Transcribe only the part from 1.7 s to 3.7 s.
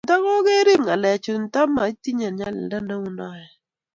maitinye nyalilda neu noee